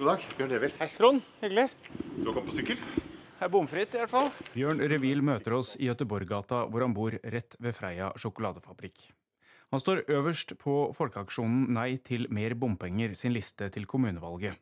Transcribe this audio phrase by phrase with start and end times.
[0.00, 0.22] God dag.
[0.38, 0.76] Bjørn Revild.
[0.80, 0.86] Hei.
[0.96, 1.66] Trond, hyggelig.
[2.16, 2.78] Du har kommet på sykkel?
[2.80, 4.30] Det er bomfritt, i hvert fall.
[4.54, 9.02] Bjørn Revil møter oss i Göteborggata, hvor han bor rett ved Freia sjokoladefabrikk.
[9.74, 14.56] Han står øverst på folkeaksjonen Nei til mer bompenger sin liste til kommunevalget.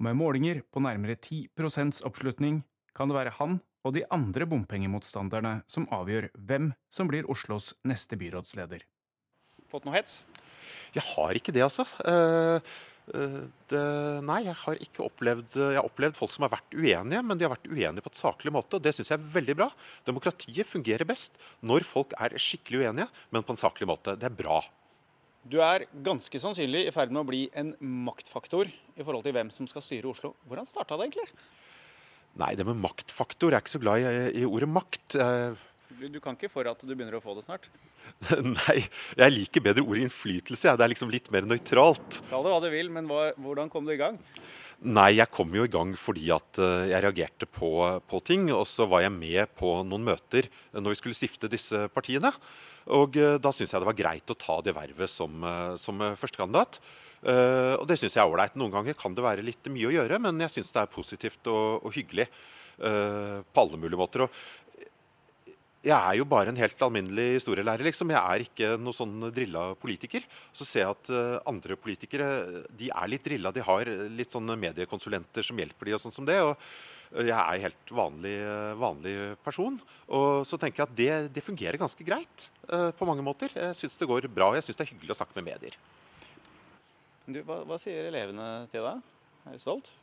[0.00, 2.58] Og med målinger på nærmere 10% oppslutning
[2.98, 8.18] kan det være han og de andre bompengemotstanderne som avgjør hvem som blir Oslos neste
[8.18, 8.82] byrådsleder.
[9.70, 10.24] Fått noe hets?
[10.90, 11.86] Jeg har ikke det, altså.
[12.02, 13.82] Eh, det,
[14.26, 17.46] nei, jeg har ikke opplevd Jeg har opplevd folk som har vært uenige, men de
[17.46, 18.78] har vært uenige på et saklig måte.
[18.78, 19.68] og Det syns jeg er veldig bra.
[20.08, 24.16] Demokratiet fungerer best når folk er skikkelig uenige, men på en saklig måte.
[24.18, 24.58] Det er bra.
[25.46, 29.52] Du er ganske sannsynlig i ferd med å bli en maktfaktor i forhold til hvem
[29.54, 30.32] som skal styre Oslo.
[30.50, 31.28] Hvordan starta det egentlig?
[32.36, 35.14] Nei, det med maktfaktor Jeg er ikke så glad i, i ordet makt.
[35.14, 37.68] Eh, Du kan ikke for at du begynner å få det snart.
[38.42, 38.78] nei,
[39.16, 40.74] jeg liker bedre ordet innflytelse.
[40.74, 42.20] Det er liksom litt mer nøytralt.
[42.30, 44.18] Kall det hva du vil, men hva, hvordan kom du i gang?
[44.84, 47.70] Nei, jeg kom jo i gang fordi at eh, jeg reagerte på,
[48.10, 48.50] på ting.
[48.52, 52.34] Og så var jeg med på noen møter når vi skulle stifte disse partiene.
[52.92, 56.02] Og eh, da syns jeg det var greit å ta det vervet som, eh, som
[56.04, 56.80] eh, førstekandidat.
[57.26, 58.58] Eh, og det syns jeg er ålreit.
[58.60, 61.50] Noen ganger kan det være litt mye å gjøre, men jeg syns det er positivt
[61.50, 64.26] og, og hyggelig eh, på alle mulige måter.
[64.26, 64.65] Og
[65.86, 68.10] jeg er jo bare en helt alminnelig historielærer, liksom.
[68.10, 70.24] Jeg er ikke noen sånn drilla politiker.
[70.54, 72.28] Så ser jeg at eh, andre politikere
[72.74, 73.52] de er litt drilla.
[73.54, 76.40] De har litt sånne mediekonsulenter som hjelper de og sånn som det.
[76.42, 79.78] og eh, jeg er en helt vanlig, eh, vanlig person.
[80.18, 83.52] Og så tenker jeg at det, det fungerer ganske greit på mange måter.
[83.54, 84.50] Jeg syns det går bra.
[84.50, 85.78] og Jeg syns det er hyggelig å snakke med medier.
[87.26, 89.06] Du, hva, hva sier elevene til deg?
[89.46, 89.94] Er de stolt?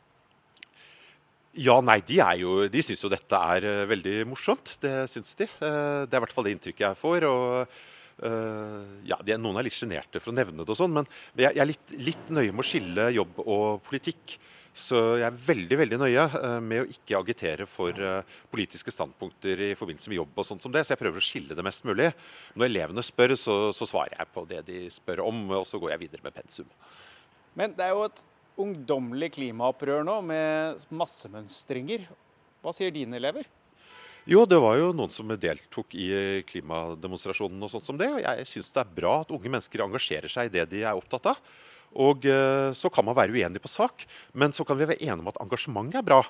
[1.54, 4.74] Ja, nei, de, er jo, de syns jo dette er eh, veldig morsomt.
[4.82, 5.46] Det syns de.
[5.46, 7.28] Eh, det er i hvert fall det inntrykket jeg får.
[7.30, 7.76] og
[8.22, 11.48] Uh, ja, de, Noen er litt sjenerte for å nevne det, og sånn, men jeg,
[11.48, 14.36] jeg er litt, litt nøye med å skille jobb og politikk.
[14.74, 19.64] Så jeg er veldig veldig nøye uh, med å ikke agitere for uh, politiske standpunkter
[19.66, 20.32] i forbindelse med jobb.
[20.38, 22.12] og sånt som det, Så jeg prøver å skille det mest mulig.
[22.54, 25.96] Når elevene spør, så, så svarer jeg på det de spør om, og så går
[25.96, 26.70] jeg videre med pensum.
[27.58, 28.24] Men det er jo et
[28.60, 32.06] ungdommelig klimaopprør nå, med massemønstringer.
[32.64, 33.48] Hva sier dine elever?
[34.24, 36.08] Jo, det var jo noen som deltok i
[36.48, 38.08] klimademonstrasjonen og sånt som det.
[38.14, 40.96] Og jeg syns det er bra at unge mennesker engasjerer seg i det de er
[40.96, 41.40] opptatt av.
[42.00, 45.20] Og eh, så kan man være uenig på sak, men så kan vi være enige
[45.22, 46.22] om at engasjementet er bra.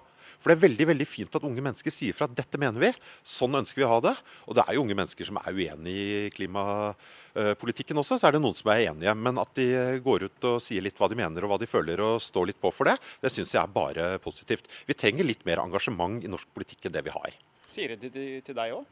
[0.44, 2.90] For det er veldig veldig fint at unge mennesker sier fra at dette mener vi,
[3.24, 4.12] sånn ønsker vi å ha det.
[4.44, 8.42] Og det er jo unge mennesker som er uenig i klimapolitikken også, så er det
[8.44, 9.14] noen som er enige.
[9.16, 9.68] Men at de
[10.04, 12.60] går ut og sier litt hva de mener og hva de føler og står litt
[12.60, 14.68] på for det, det syns jeg er bare positivt.
[14.84, 17.40] Vi trenger litt mer engasjement i norsk politikk enn det vi har.
[17.70, 18.84] Sier de til deg òg?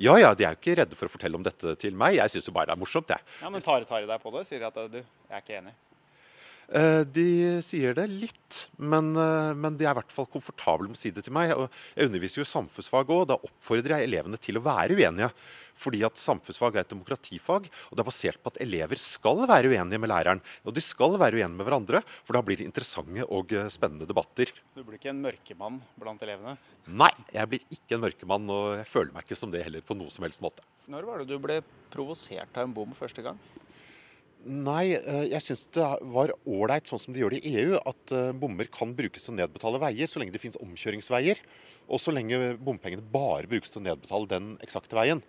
[0.00, 2.18] Ja ja, de er jo ikke redde for å fortelle om dette til meg.
[2.18, 3.26] Jeg syns jo bare det er morsomt, jeg.
[3.42, 4.46] Ja, men tar, tar de deg på det?
[4.48, 5.76] Sier at du, jeg er ikke enig?
[6.70, 7.26] Eh, De
[7.66, 11.10] sier det litt, men, eh, men de er i hvert fall komfortable med å si
[11.10, 11.50] det til meg.
[11.96, 13.26] Jeg underviser jo i samfunnsfag òg.
[13.26, 15.32] Da oppfordrer jeg elevene til å være uenige.
[15.80, 19.70] Fordi at samfunnsfag er et demokratifag, og det er basert på at elever skal være
[19.72, 20.42] uenige med læreren.
[20.68, 24.06] Og de skal være uenige med hverandre, for da blir det interessante og eh, spennende
[24.06, 24.52] debatter.
[24.76, 26.58] Du blir ikke en mørkemann blant elevene?
[26.86, 29.96] Nei, jeg blir ikke en mørkemann, og jeg føler meg ikke som det heller på
[29.96, 30.62] noe som helst måte.
[30.90, 33.40] Når var det du ble provosert av en bom første gang?
[34.40, 35.84] Nei, eh, jeg syns det
[36.14, 39.34] var ålreit sånn som de gjør det i EU, at eh, bommer kan brukes til
[39.34, 41.42] å nedbetale veier så lenge det finnes omkjøringsveier.
[41.92, 45.20] Og så lenge bompengene bare brukes til å nedbetale den eksakte veien.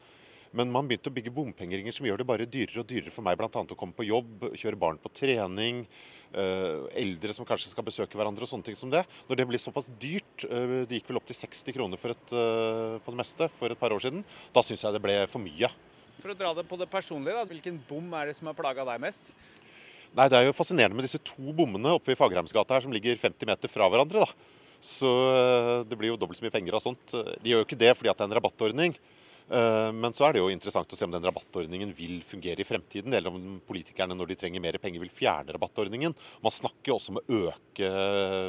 [0.56, 3.40] Men man begynte å bygge bompengeringer som gjør det bare dyrere og dyrere for meg
[3.40, 3.50] bl.a.
[3.52, 5.84] å komme på jobb, kjøre barn på trening,
[6.32, 9.04] eh, eldre som kanskje skal besøke hverandre og sånne ting som det.
[9.28, 13.20] Når det blir såpass dyrt, det gikk vel opp til 60 kroner et, på det
[13.26, 14.24] meste for et par år siden,
[14.56, 15.72] da syns jeg det ble for mye.
[16.22, 17.48] For å dra det på det personlige, da.
[17.50, 19.32] Hvilken bom er det som har plaga deg mest?
[20.14, 23.18] Nei, Det er jo fascinerende med disse to bommene oppe i Fagerheimsgata her som ligger
[23.18, 24.26] 50 meter fra hverandre.
[24.26, 24.60] da.
[24.82, 27.14] Så eh, det blir jo dobbelt så mye penger av sånt.
[27.14, 28.96] De gjør jo ikke det fordi det er en rabattordning.
[29.52, 32.68] Eh, Men så er det jo interessant å se om den rabattordningen vil fungere i
[32.68, 36.16] fremtiden, eller om politikerne når de trenger mer penger vil fjerne rabattordningen.
[36.44, 37.90] Man snakker jo også om å øke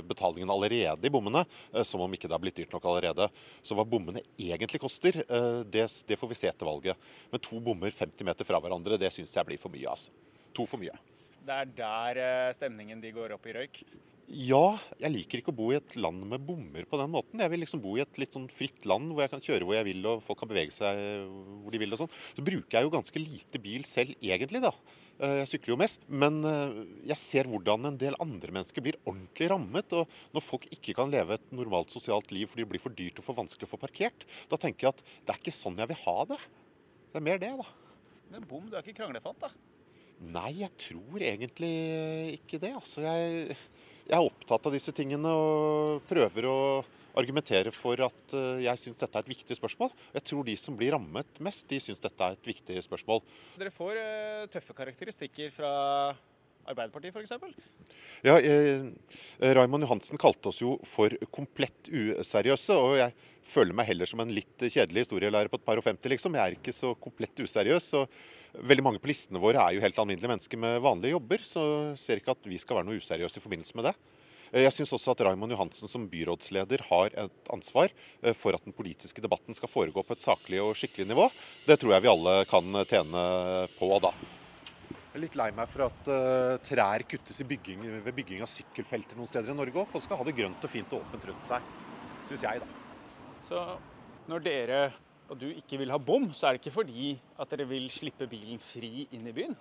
[0.06, 3.28] betalingen allerede i bommene, eh, som om ikke det har blitt dyrt nok allerede.
[3.66, 7.10] Så hva bommene egentlig koster, eh, det, det får vi se etter valget.
[7.32, 9.88] Men to bommer 50 meter fra hverandre, det syns jeg blir for mye.
[9.90, 10.14] altså.
[10.54, 10.94] To for mye.
[11.42, 13.82] Det er der stemningen de går opp i røyk.
[14.32, 17.40] Ja, jeg liker ikke å bo i et land med bommer på den måten.
[17.42, 19.76] Jeg vil liksom bo i et litt sånn fritt land hvor jeg kan kjøre hvor
[19.76, 21.00] jeg vil og folk kan bevege seg
[21.60, 22.12] hvor de vil og sånn.
[22.38, 24.70] Så bruker jeg jo ganske lite bil selv egentlig, da.
[25.20, 26.06] Eh, Jeg sykler jo mest.
[26.08, 26.78] Men eh,
[27.10, 29.92] jeg ser hvordan en del andre mennesker blir ordentlig rammet.
[30.00, 33.20] Og når folk ikke kan leve et normalt sosialt liv fordi det blir for dyrt
[33.20, 35.92] og for vanskelig å få parkert, da tenker jeg at det er ikke sånn jeg
[35.92, 36.40] vil ha det.
[37.12, 37.68] Det er mer det, da.
[38.32, 39.52] Men bom, du er ikke kranglefant, da?
[40.22, 41.74] Nei, jeg tror egentlig
[42.38, 42.72] ikke det.
[42.78, 43.58] Altså, jeg
[44.08, 46.58] Jeg er opptatt av disse tingene og prøver å
[47.18, 49.92] argumentere for at eh, jeg syns dette er et viktig spørsmål.
[50.16, 53.22] Jeg tror de som blir rammet mest, de syns dette er et viktig spørsmål.
[53.60, 55.72] Dere får uh, tøffe karakteristikker fra
[56.68, 57.32] Arbeiderpartiet f.eks.?
[58.22, 58.84] Ja, eh,
[59.56, 62.76] Raymond Johansen kalte oss jo for komplett useriøse.
[62.78, 63.16] Og jeg
[63.48, 66.38] føler meg heller som en litt kjedelig historielærer på et par og femti, liksom.
[66.38, 67.90] Jeg er ikke så komplett useriøs.
[67.98, 71.62] og Veldig mange på listene våre er jo helt alminnelige mennesker med vanlige jobber, så
[71.98, 73.94] ser ikke at vi skal være noe useriøse i forbindelse med det.
[74.52, 78.68] Eh, jeg syns også at Raymond Johansen som byrådsleder har et ansvar eh, for at
[78.68, 81.26] den politiske debatten skal foregå på et saklig og skikkelig nivå.
[81.66, 83.26] Det tror jeg vi alle kan tjene
[83.78, 84.12] på da.
[85.12, 89.18] Jeg er litt lei meg for at uh, trær kuttes bygging, ved bygging av sykkelfelter
[89.18, 89.90] noen steder i Norge òg.
[89.92, 91.66] Folk skal ha det grønt og fint og åpent rundt seg,
[92.30, 93.10] syns jeg, da.
[93.44, 93.64] Så
[94.32, 94.78] når dere
[95.28, 98.24] og du ikke vil ha bom, så er det ikke fordi at dere vil slippe
[98.28, 99.52] bilen fri inn i byen?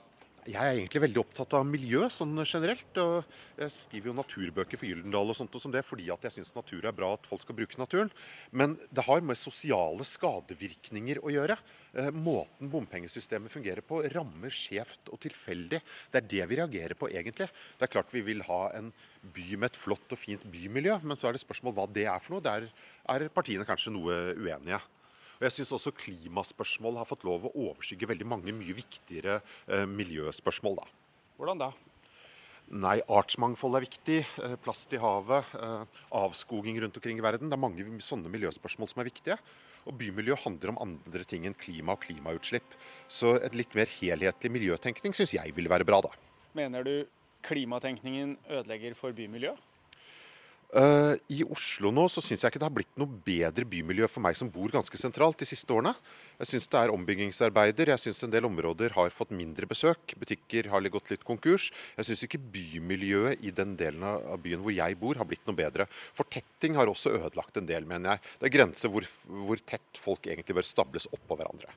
[0.49, 2.97] Jeg er egentlig veldig opptatt av miljø sånn generelt.
[2.97, 3.27] og
[3.59, 6.55] Jeg skriver jo naturbøker for Gyldendal og sånt og som det, fordi at jeg syns
[6.55, 8.09] natur er bra at folk skal bruke naturen.
[8.49, 11.57] Men det har med sosiale skadevirkninger å gjøre.
[11.93, 15.81] Eh, måten bompengesystemet fungerer på, rammer skjevt og tilfeldig.
[16.09, 17.51] Det er det vi reagerer på, egentlig.
[17.77, 18.89] Det er klart vi vil ha en
[19.21, 22.17] by med et flott og fint bymiljø, men så er det spørsmål hva det er
[22.17, 22.47] for noe.
[22.49, 22.65] Der
[23.13, 24.81] er partiene kanskje noe uenige.
[25.41, 29.87] Og jeg syns også klimaspørsmål har fått lov å overskygge veldig mange mye viktigere eh,
[29.89, 30.75] miljøspørsmål.
[30.77, 30.85] da.
[31.39, 31.69] Hvordan da?
[32.69, 34.19] Nei, Artsmangfold er viktig.
[34.45, 35.49] Eh, plast i havet.
[35.57, 37.49] Eh, avskoging rundt omkring i verden.
[37.49, 39.39] Det er mange sånne miljøspørsmål som er viktige.
[39.89, 42.77] Og bymiljø handler om andre ting enn klima og klimautslipp.
[43.09, 46.13] Så et litt mer helhetlig miljøtenkning syns jeg vil være bra, da.
[46.53, 46.93] Mener du
[47.49, 49.57] klimatenkningen ødelegger for bymiljøet?
[50.71, 54.23] Uh, I Oslo nå så syns jeg ikke det har blitt noe bedre bymiljø for
[54.23, 55.91] meg som bor ganske sentralt de siste årene.
[56.39, 57.91] Jeg syns det er ombyggingsarbeider.
[57.91, 60.15] Jeg syns en del områder har fått mindre besøk.
[60.21, 61.67] Butikker har gått litt konkurs.
[61.97, 65.59] Jeg syns ikke bymiljøet i den delen av byen hvor jeg bor, har blitt noe
[65.59, 65.89] bedre.
[66.15, 68.31] Fortetting har også ødelagt en del, mener jeg.
[68.39, 71.75] Det er grenser hvor, hvor tett folk egentlig bør stables oppå hverandre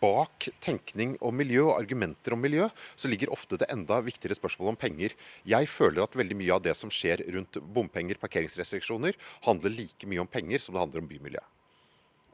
[0.00, 4.74] bak tenkning om miljø og argumenter om miljø, så ligger ofte det enda viktigere spørsmålet
[4.74, 5.16] om penger.
[5.48, 10.24] Jeg føler at veldig mye av det som skjer rundt bompenger, parkeringsrestriksjoner, handler like mye
[10.24, 11.44] om penger som det handler om bymiljø.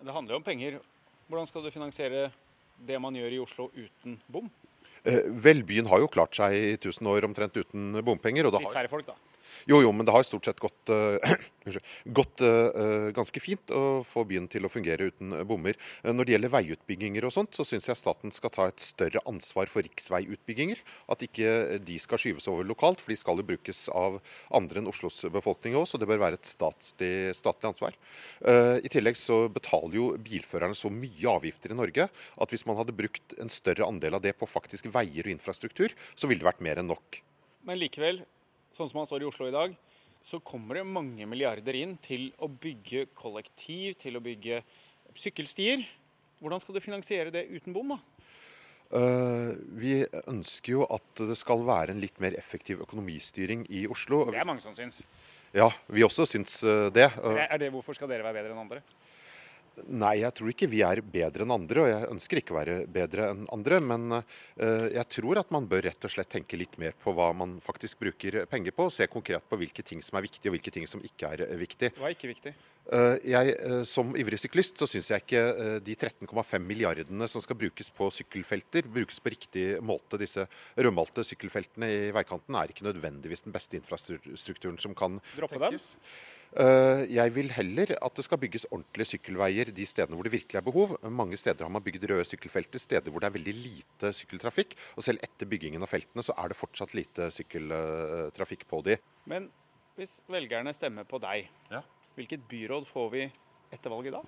[0.00, 0.80] Det handler jo om penger.
[1.30, 2.28] Hvordan skal du finansiere
[2.80, 4.48] det man gjør i Oslo uten bom?
[5.04, 8.50] Eh, vel, byen har jo klart seg i 1000 år omtrent uten bompenger.
[8.52, 9.16] Litt færre folk, da?
[9.68, 14.24] Jo, jo, men det har stort sett gått, uh, gått uh, ganske fint å få
[14.28, 15.78] byen til å fungere uten bommer.
[16.06, 19.70] Når det gjelder veiutbygginger og sånt, så syns jeg staten skal ta et større ansvar
[19.72, 20.80] for riksveiutbygginger.
[21.12, 24.20] At ikke de skal skyves over lokalt, for de skal jo brukes av
[24.56, 27.96] andre enn Oslos befolkning òg, så det bør være et statlig, statlig ansvar.
[28.40, 32.78] Uh, I tillegg så betaler jo bilførerne så mye avgifter i Norge at hvis man
[32.80, 36.50] hadde brukt en større andel av det på faktisk veier og infrastruktur, så ville det
[36.50, 37.20] vært mer enn nok.
[37.68, 38.22] Men likevel,
[38.76, 39.74] sånn som man står i Oslo i dag,
[40.26, 44.60] så kommer det mange milliarder inn til å bygge kollektiv, til å bygge
[45.16, 45.86] sykkelstier.
[46.40, 48.00] Hvordan skal du finansiere det uten bom, da?
[48.90, 54.24] Uh, vi ønsker jo at det skal være en litt mer effektiv økonomistyring i Oslo.
[54.32, 54.98] Det er mange som syns.
[55.54, 57.08] Ja, vi også syns eh, det.
[57.10, 58.82] Er det Hvorfor skal dere være bedre enn andre?
[59.90, 62.74] Nei, jeg tror ikke vi er bedre enn andre, og jeg ønsker ikke å være
[62.90, 63.78] bedre enn andre.
[63.82, 64.24] Men uh,
[64.92, 68.00] jeg tror at man bør rett og slett tenke litt mer på hva man faktisk
[68.02, 68.88] bruker penger på.
[68.88, 71.44] og Se konkret på hvilke ting som er viktige, og hvilke ting som ikke er
[71.60, 71.92] viktig.
[71.98, 72.54] Hva er ikke viktig?
[72.90, 73.54] Uh, jeg,
[73.86, 75.44] som ivrig syklist så syns jeg ikke
[75.86, 80.18] de 13,5 milliardene som skal brukes på sykkelfelter, brukes på riktig måte.
[80.20, 85.94] Disse rødmalte sykkelfeltene i veikanten er ikke nødvendigvis den beste infrastrukturen som kan Droppe tenkes.
[85.94, 86.38] Dem?
[86.50, 90.58] Eh, jeg vil heller at det skal bygges ordentlige sykkelveier de stedene hvor det virkelig
[90.58, 90.96] er behov.
[91.06, 94.74] Mange steder har man bygd røde sykkelfelter, steder hvor det er veldig lite sykkeltrafikk.
[94.98, 98.98] Og selv etter byggingen av feltene så er det fortsatt lite sykkeltrafikk på de.
[99.30, 99.46] Men
[99.98, 101.84] hvis velgerne stemmer på deg, ja.
[102.18, 103.24] hvilket byråd får vi
[103.70, 104.24] etter valget da?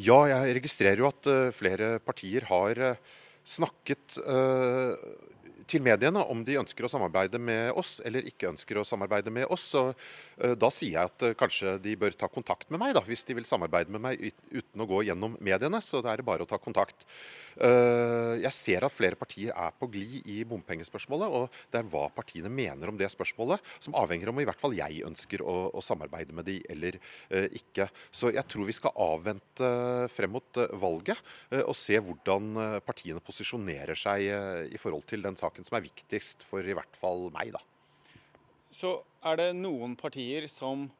[0.00, 3.00] Ja, jeg registrerer jo at eh, flere partier har eh,
[3.44, 4.20] snakket
[5.72, 9.48] til mediene om de ønsker å samarbeide med oss eller ikke ønsker å samarbeide med
[9.52, 9.70] oss.
[9.72, 13.04] Så uh, da sier jeg at uh, kanskje de bør ta kontakt med meg da,
[13.06, 15.80] hvis de vil samarbeide med meg uten å gå gjennom mediene.
[15.84, 17.06] Så da er det bare å ta kontakt.
[17.56, 22.06] Uh, jeg ser at flere partier er på glid i bompengespørsmålet, og det er hva
[22.14, 25.84] partiene mener om det spørsmålet, som avhenger om i hvert fall jeg ønsker å, å
[25.84, 26.98] samarbeide med de eller
[27.54, 27.86] ikke.
[28.14, 29.68] Så jeg tror vi skal avvente
[30.12, 31.18] frem mot valget
[31.62, 34.24] og se hvordan partiene posisjonerer seg
[34.72, 37.60] i forhold til den saken saken som er viktigst for i hvert fall meg, da.
[38.72, 40.90] Så er det noen partier som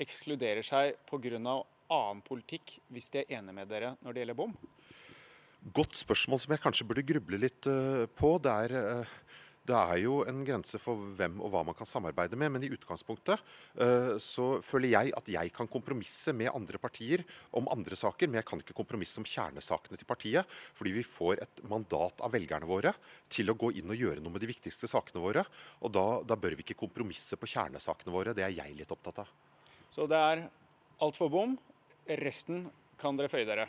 [0.00, 1.64] ekskluderer seg pga.
[1.90, 4.54] annen politikk hvis de er enige med dere når det gjelder bom?
[5.74, 8.38] Godt spørsmål som jeg kanskje burde gruble litt uh, på.
[8.38, 9.06] Det er uh,
[9.68, 12.70] Det er jo en grense for hvem og hva man kan samarbeide med, men i
[12.72, 13.42] utgangspunktet
[13.76, 17.22] uh, så føler jeg at jeg kan kompromisse med andre partier
[17.56, 21.44] om andre saker, men jeg kan ikke kompromisse om kjernesakene til partiet, fordi vi får
[21.44, 22.94] et mandat av velgerne våre
[23.28, 25.44] til å gå inn og gjøre noe med de viktigste sakene våre.
[25.84, 28.34] Og da, da bør vi ikke kompromisse på kjernesakene våre.
[28.36, 29.30] Det er jeg litt opptatt av.
[29.92, 30.46] Så det er
[31.04, 31.58] alt for bom.
[32.20, 32.64] Resten
[33.00, 33.68] kan dere føye dere?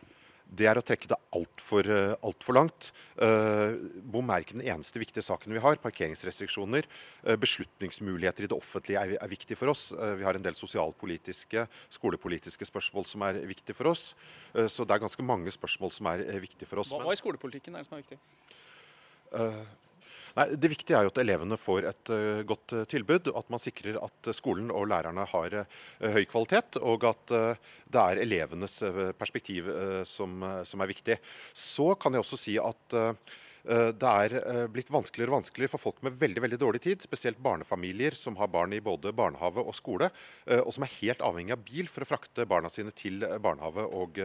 [0.51, 2.89] Det er å trekke det altfor eh, alt for langt.
[3.15, 3.77] Uh,
[4.12, 5.79] bom er ikke den eneste viktige saken vi har.
[5.79, 6.88] Parkeringsrestriksjoner,
[7.24, 9.88] uh, beslutningsmuligheter i det offentlige er, er viktig for oss.
[9.96, 11.63] Uh, vi har en del sosialpolitiske,
[11.96, 14.12] skolepolitiske spørsmål som er viktige for oss.
[14.51, 16.91] så det er ganske mange spørsmål som er viktige for oss.
[16.91, 18.20] Hva, hva i skolepolitikken er det som er viktig?
[20.38, 23.31] Nei, Det viktige er jo at elevene får et uh, godt uh, tilbud.
[23.35, 25.57] At man sikrer at skolen og lærerne har
[26.15, 26.79] høy kvalitet.
[26.81, 27.35] Og at
[27.91, 28.79] det er elevenes
[29.19, 29.67] perspektiv
[30.07, 31.17] som, som, er viktig.
[31.53, 32.95] Så kan jeg også si at
[33.63, 38.15] det er blitt vanskeligere og vanskeligere for folk med veldig veldig dårlig tid, spesielt barnefamilier
[38.18, 40.10] som har barn i både barnehage og skole,
[40.58, 44.18] og som er helt avhengig av bil for å frakte barna sine til barnehage og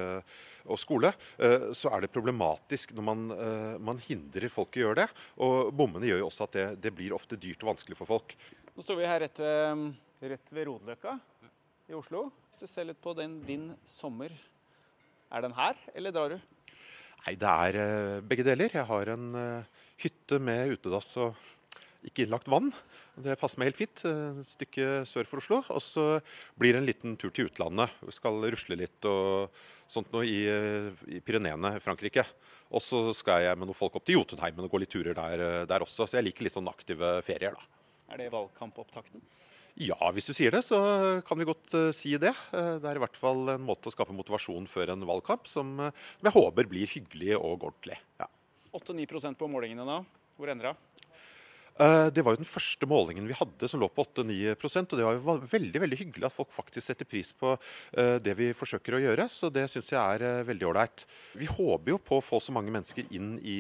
[0.71, 4.89] og skole, eh, så er det problematisk når man, eh, man hindrer folk i å
[4.89, 5.09] gjøre det.
[5.43, 8.37] Og bommene gjør jo også at det, det, blir ofte dyrt og vanskelig for folk.
[8.75, 9.87] Nå står vi her rett ved,
[10.35, 11.17] rett ved Rodeløkka
[11.91, 12.29] i Oslo.
[12.51, 14.35] Hvis du ser litt på den, din sommer,
[15.33, 16.56] er den her, eller drar du?
[17.25, 18.73] Nei, det er eh, begge deler.
[18.77, 19.29] Jeg har en
[20.03, 21.39] hytte med utedass og
[22.07, 22.69] ikke innlagt vann.
[23.17, 24.03] Det passer meg helt fint.
[24.07, 25.63] Et stykke sør for Oslo.
[25.75, 26.05] Og så
[26.59, 27.95] blir det en liten tur til utlandet.
[28.05, 29.49] Vi skal rusle litt og
[29.91, 30.43] sånt noe i,
[31.17, 32.27] i Pyreneene Frankrike.
[32.75, 35.43] Og så skal jeg med noen folk opp til Jotunheimen og gå litt turer der,
[35.71, 36.07] der, også.
[36.07, 37.83] Så jeg liker litt sånn aktive ferier, da.
[38.15, 39.23] Er det valgkampopptakten?
[39.77, 40.79] Ja, hvis du sier det, så
[41.29, 42.33] kan vi godt uh, si det.
[42.49, 45.75] Uh, det er i hvert fall en måte å skape motivasjon før en valgkamp som,
[45.77, 47.99] uh, som jeg håper blir hyggelig og ordentlig.
[48.23, 48.31] Ja.
[48.77, 49.99] 8-9 på målingene nå.
[50.37, 50.73] Hvor ender
[51.79, 52.21] det?
[52.21, 55.19] Eh, var jo den første målingen vi hadde som lå på 8-9 og det var
[55.19, 57.53] jo veldig veldig hyggelig at folk faktisk setter pris på
[57.97, 59.29] eh, det vi forsøker å gjøre.
[59.33, 61.07] Så det syns jeg er eh, veldig ålreit.
[61.37, 63.59] Vi håper jo på å få så mange mennesker inn i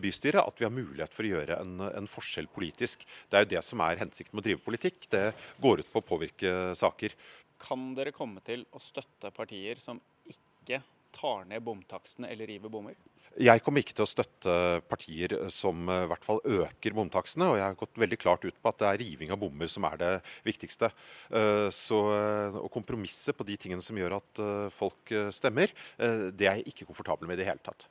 [0.00, 3.06] bystyret at vi har mulighet for å gjøre en, en forskjell politisk.
[3.30, 5.06] Det er jo det som er hensikten med å drive politikk.
[5.12, 5.26] Det
[5.62, 7.14] går ut på å påvirke saker.
[7.62, 10.82] Kan dere komme til å støtte partier som ikke
[11.16, 12.96] tar ned bomtakstene eller river bommer?
[13.36, 14.52] Jeg kommer ikke til å støtte
[14.88, 17.50] partier som eh, i hvert fall øker bomtakstene.
[17.52, 19.84] Og jeg har gått veldig klart ut på at det er riving av bommer som
[19.88, 20.12] er det
[20.46, 20.88] viktigste.
[21.28, 24.42] Eh, så eh, å kompromisse på de tingene som gjør at
[24.72, 27.86] folk stemmer, det er jeg ikke komfortabel med i det hele tatt.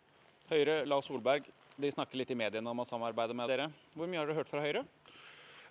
[0.49, 1.47] Høyre, Lars Solberg,
[1.81, 3.67] de snakker litt i mediene om å samarbeide med dere.
[3.93, 4.85] Hvor mye har dere hørt fra Høyre?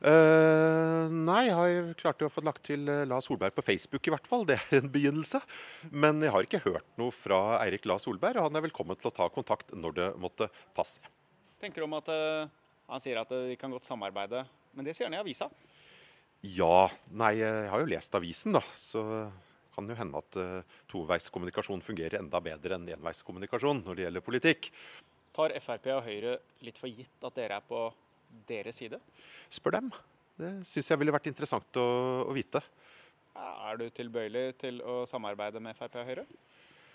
[0.04, 4.12] Uh, nei, jeg har klart å få lagt til La Lars Solberg på Facebook i
[4.12, 4.42] hvert fall.
[4.44, 5.40] Det er en begynnelse.
[5.96, 9.08] Men jeg har ikke hørt noe fra Eirik Lars Solberg, og han er velkommen til
[9.08, 11.00] å ta kontakt når det måtte passe.
[11.62, 12.44] Tenker om at uh,
[12.92, 14.44] Han sier at vi kan godt samarbeide,
[14.76, 15.48] men det sier han i avisa?
[16.44, 16.84] Ja.
[17.08, 18.60] Nei, jeg har jo lest avisen, da.
[18.76, 19.00] Så
[19.74, 20.36] kan jo hende at
[20.92, 24.68] toveiskommunikasjon fungerer enda bedre enn enveiskommunikasjon når det gjelder politikk.
[25.34, 27.88] Tar Frp og Høyre litt for gitt at dere er på
[28.48, 29.00] deres side?
[29.52, 29.92] Spør dem.
[30.40, 31.86] Det syns jeg ville vært interessant å,
[32.26, 32.62] å vite.
[33.34, 36.26] Er du tilbøyelig til å samarbeide med Frp og Høyre?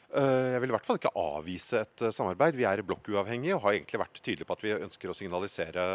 [0.09, 2.55] Eh, jeg vil i hvert fall ikke avvise et eh, samarbeid.
[2.57, 5.85] Vi er blokkuavhengige og har egentlig vært tydelige på at vi ønsker å signalisere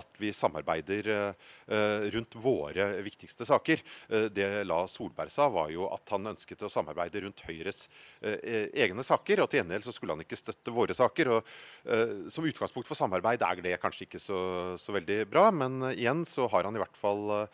[0.00, 3.82] at vi samarbeider eh, rundt våre viktigste saker.
[4.34, 7.84] Det La Solberg sa, var jo at han ønsket å samarbeide rundt Høyres
[8.20, 9.44] egne saker.
[9.44, 11.30] Og til gjengjeld så skulle han ikke støtte våre saker.
[11.36, 14.40] og Som utgangspunkt for samarbeid er det kanskje ikke så,
[14.80, 17.46] så veldig bra, men igjen så har han i hvert fall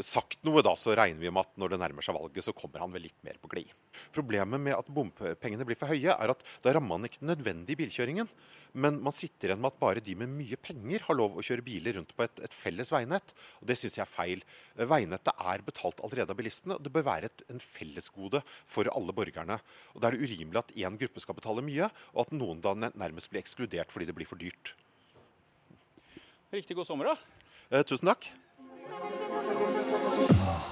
[0.00, 2.80] sagt noe, da, så regner vi med at når det nærmer seg valget, så kommer
[2.80, 3.72] han vel litt mer på glid.
[4.14, 7.80] Problemet med at bompengene blir for høye, er at da rammer man ikke den nødvendige
[7.82, 8.30] bilkjøringen.
[8.72, 11.64] Men man sitter igjen med at bare de med mye penger har lov å kjøre
[11.66, 13.34] biler rundt på et, et felles veinett.
[13.60, 14.44] Og Det syns jeg er feil.
[14.80, 16.78] Veinettet er betalt allerede av bilistene.
[16.78, 19.58] og Det bør være et, en fellesgode for alle borgerne.
[19.92, 22.72] Og Da er det urimelig at én gruppe skal betale mye, og at noen da
[22.88, 24.72] nærmest blir ekskludert fordi det blir for dyrt.
[26.52, 27.42] Riktig god sommer, da.
[27.72, 28.26] Eh, tusen takk.
[28.94, 30.71] Oh.